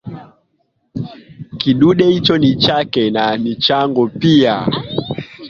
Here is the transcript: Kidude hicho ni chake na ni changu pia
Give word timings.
Kidude 1.57 2.05
hicho 2.05 2.37
ni 2.37 2.55
chake 2.55 3.09
na 3.11 3.37
ni 3.37 3.55
changu 3.55 4.09
pia 4.09 4.67